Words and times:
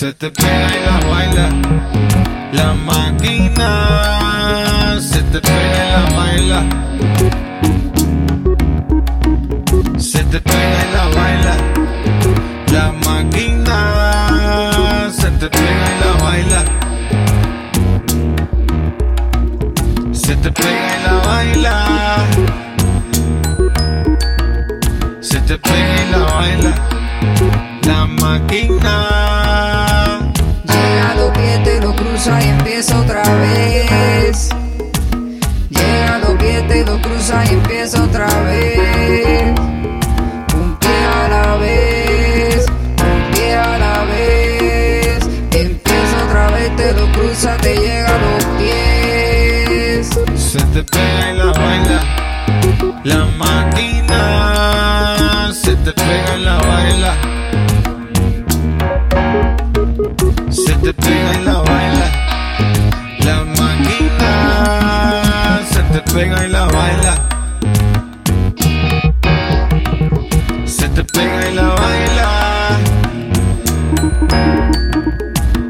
Se 0.00 0.08
te 0.14 0.30
pega 0.30 0.68
y 0.76 0.80
la 0.86 0.98
baila. 1.10 1.46
La 2.52 2.72
máquina 2.72 3.68
se 4.98 5.20
te 5.24 5.38
pega 5.42 5.84
y 5.84 5.90
la 5.92 6.04
baila. 6.16 6.60
Se 9.98 10.24
te 10.24 10.40
pega 10.40 10.78
y 10.86 10.92
la 10.96 11.04
baila. 11.18 11.54
La 12.72 12.92
máquina 13.06 13.78
se 15.12 15.30
te 15.32 15.50
pega 15.50 15.86
y 15.92 15.96
la 16.02 16.12
baila. 16.24 16.60
Se 20.14 20.34
te 20.34 20.50
pega 20.50 20.96
y 20.96 21.02
la 21.04 21.12
baila. 21.28 21.74
Se 25.20 25.40
te 25.40 25.58
pega 25.58 25.94
y 26.02 26.10
la 26.10 26.20
baila. 26.32 26.72
La 27.82 28.06
máquina. 28.06 29.39
Cruza 32.00 32.40
y 32.42 32.48
empieza 32.48 32.98
otra 32.98 33.22
vez. 33.22 34.48
Llega 35.68 36.18
lo 36.18 36.36
que 36.38 36.62
te 36.68 36.84
lo 36.84 37.00
cruza 37.00 37.44
y 37.44 37.48
empieza 37.54 38.02
otra 38.02 38.26
vez. 38.44 39.54
Un 40.54 40.76
pie 40.78 41.04
a 41.14 41.28
la 41.28 41.56
vez, 41.56 42.66
un 42.68 43.34
pie 43.34 43.54
a 43.54 43.78
la 43.78 44.04
vez. 44.04 45.28
Empieza 45.52 46.24
otra 46.26 46.50
vez, 46.50 46.76
te 46.76 46.92
lo 46.92 47.12
cruza, 47.12 47.56
te 47.58 47.76
llega 47.76 48.08
a 48.08 48.18
los 48.18 48.44
pies. 48.58 50.08
Se 50.36 50.60
te 50.72 50.82
pega 50.82 51.32
y 51.32 51.36
la 51.36 51.52
baila. 51.52 52.00
La 53.04 53.24
máquina 53.38 54.59
pega 66.20 66.46
y 66.46 66.48
la 66.50 66.64
baila. 66.66 67.14
Se 70.66 70.88
te 70.88 71.02
pega 71.04 71.48
y 71.48 71.54
la 71.54 71.68
baila. 71.82 72.28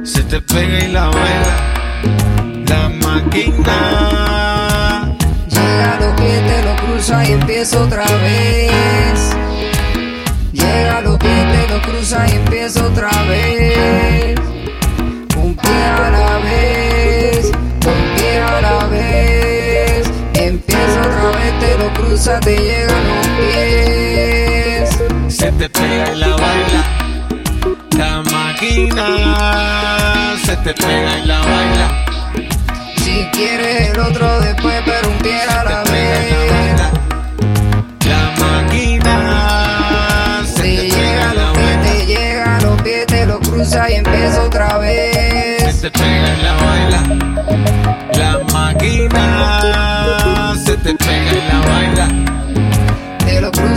Se 0.03 0.23
te 0.25 0.41
pega 0.41 0.85
y 0.85 0.89
la 0.89 1.07
baila. 1.19 1.55
La 2.71 2.89
máquina. 3.07 3.77
Llega 5.55 5.93
lo 6.01 6.17
que 6.17 6.33
te 6.49 6.63
lo 6.67 6.75
cruza 6.83 7.25
y 7.29 7.33
empieza 7.33 7.81
otra 7.87 8.07
vez. 8.25 9.37
Llega 10.53 11.01
lo 11.03 11.17
que 11.17 11.35
te 11.53 11.69
lo 11.73 11.81
cruza 11.83 12.29
y 12.29 12.33
empieza 12.33 12.85
otra 12.85 13.11
vez. 13.29 13.90
Se 25.41 25.51
te 25.53 25.69
pega 25.71 26.13
y 26.13 26.17
la 26.17 26.29
baila. 26.37 26.83
La 27.99 28.23
máquina 28.31 29.07
se 30.45 30.57
te 30.57 30.75
pega 30.75 31.19
y 31.19 31.27
la 31.27 31.39
baila. 31.41 32.05
Si 32.99 33.25
quieres 33.33 33.91
el 33.91 34.01
otro 34.01 34.41
después, 34.41 34.83
pero 34.85 35.09
un 35.09 35.19
pie 35.19 35.41
a 35.43 35.47
la 35.47 35.63
Te 35.63 35.71
la 35.71 35.83
vez. 35.93 36.51
baila. 36.51 36.91
La 38.07 38.23
máquina 38.45 40.43
se 40.45 40.63
Si 40.63 40.77
te 40.77 40.91
llega 40.91 41.31
pega 41.31 41.33
y 41.33 41.37
la 41.37 41.43
lo 41.45 41.53
que 41.55 41.61
baila. 41.61 41.83
te 41.83 42.07
llega 42.07 42.57
a 42.57 42.61
los 42.61 42.83
pies, 42.83 43.07
te 43.07 43.27
lo 43.27 43.41
cruza 43.41 43.91
y 43.91 43.95
empieza 43.95 44.43
otra 44.45 44.79
vez. 44.79 45.77
Se 45.81 45.91
te 45.91 45.99
pega 45.99 46.29
y 46.39 46.43
la 46.43 46.55
baila. 46.55 47.10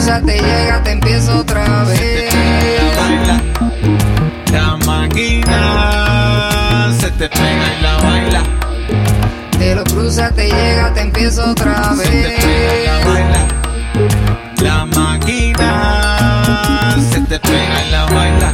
Te 0.03 0.09
lo 0.09 0.19
cruza, 0.19 0.25
te 0.25 0.35
llega, 0.37 0.83
te 0.83 0.91
empieza 0.91 1.35
otra 1.39 1.85
Se 1.85 1.95
te 1.95 2.01
vez. 2.03 2.33
pega 2.33 3.41
y 4.47 4.51
la 4.51 4.75
máquina 4.85 6.91
se 6.99 7.09
te 7.11 7.29
pega 7.29 7.73
y 7.79 7.81
la 7.81 7.95
baila. 7.97 8.41
Te 9.57 9.75
lo 9.75 9.83
cruza, 9.85 10.29
te 10.31 10.47
llega, 10.49 10.93
te 10.93 10.99
empieza 11.01 11.49
otra 11.49 11.93
Se 11.95 12.03
te 12.03 12.09
pega 12.11 12.75
y 12.75 12.85
la 12.85 12.97
vez. 12.97 13.05
baila. 13.05 13.47
La 14.61 14.85
máquina 14.87 15.71
se 17.09 17.19
te 17.21 17.39
pega 17.39 17.83
y 17.87 17.91
la 17.91 18.03
baila. 18.05 18.51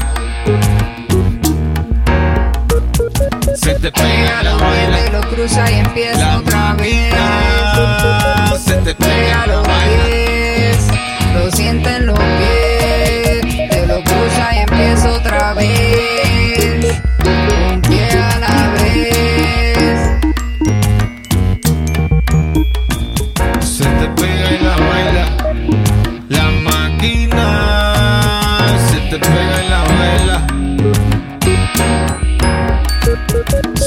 Se 3.56 3.74
te 3.74 3.92
pega 3.92 4.42
y 4.42 4.44
la 4.46 4.54
baila. 4.56 4.98
Te 4.98 5.10
lo 5.14 5.22
cruza 5.22 5.72
y 5.72 5.80
empieza 5.80 6.38
otra 6.38 6.74
vez. 6.76 7.12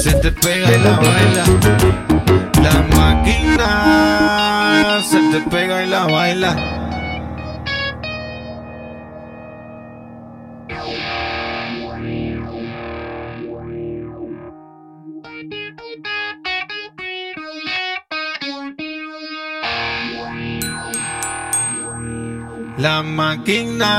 Se 0.02 0.12
te 0.14 0.32
pega 0.32 0.68
la 0.78 0.98
baila. 0.98 1.44
La 2.60 2.82
máquina 2.96 3.68
se 5.08 5.20
te 5.30 5.40
pega 5.48 5.84
y 5.84 5.86
la 5.86 6.06
baila. 6.06 6.56
La 22.78 23.02
máquina 23.04 23.92